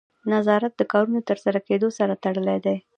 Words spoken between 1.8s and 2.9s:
سره تړلی دی.